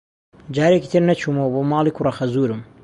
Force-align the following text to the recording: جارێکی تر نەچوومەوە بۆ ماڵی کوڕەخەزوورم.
جارێکی 0.55 0.91
تر 0.93 1.01
نەچوومەوە 1.09 1.51
بۆ 1.53 1.61
ماڵی 1.71 1.95
کوڕەخەزوورم. 1.95 2.61